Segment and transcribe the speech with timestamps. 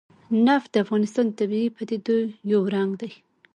[0.45, 2.15] نفت د افغانستان د طبیعي پدیدو
[2.51, 3.11] یو رنګ دی.